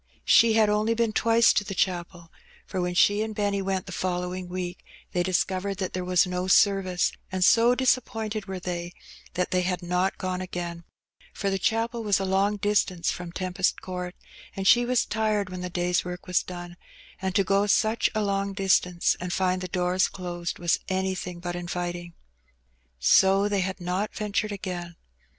She 0.25 0.53
had 0.53 0.67
only 0.67 0.95
been 0.95 1.13
twice 1.13 1.53
to 1.53 1.63
the 1.63 1.75
ohapel^ 1.75 2.29
for 2.65 2.81
when 2.81 2.95
she 2.95 3.21
and 3.21 3.35
Benny 3.35 3.61
went 3.61 3.85
the 3.85 3.91
following 3.91 4.49
week 4.49 4.83
they 5.11 5.21
dis 5.21 5.43
covered 5.43 5.77
that 5.77 5.93
there 5.93 6.03
was 6.03 6.25
no 6.25 6.45
service^ 6.45 7.11
and 7.31 7.45
so 7.45 7.75
disappointed 7.75 8.47
were 8.47 8.59
they 8.59 8.93
that 9.35 9.51
they 9.51 9.61
had 9.61 9.83
not 9.83 10.17
gone 10.17 10.41
again; 10.41 10.85
for 11.35 11.51
the 11.51 11.59
chapel 11.59 12.01
was 12.03 12.19
a 12.19 12.25
long 12.25 12.57
distance 12.57 13.11
from 13.11 13.31
Tempest 13.31 13.79
Court, 13.81 14.15
and 14.55 14.65
she 14.67 14.85
was 14.87 15.05
tired 15.05 15.51
when 15.51 15.61
the 15.61 15.69
day's 15.69 16.03
work 16.03 16.25
was 16.25 16.41
done, 16.41 16.77
and 17.21 17.35
to 17.35 17.43
go 17.43 17.67
such 17.67 18.09
a 18.15 18.23
long 18.23 18.53
distance 18.53 19.15
and 19.19 19.31
find 19.31 19.61
the 19.61 19.67
doors 19.67 20.07
closed 20.07 20.57
was 20.57 20.79
anything 20.89 21.39
but 21.39 21.55
inviting. 21.55 22.15
So 22.97 23.47
they 23.47 23.61
had 23.61 23.79
not 23.79 24.15
ventured 24.15 24.51
again. 24.51 24.95